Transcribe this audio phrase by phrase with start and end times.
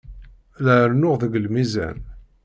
[0.65, 1.97] La rennuɣ deg lmizan.